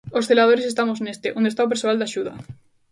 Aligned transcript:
Os 0.17 0.27
celadores 0.29 0.69
estamos 0.71 0.99
neste, 1.05 1.27
onde 1.37 1.49
está 1.51 1.61
o 1.63 1.71
persoal 1.73 1.95
de 1.97 2.05
axuda. 2.07 2.33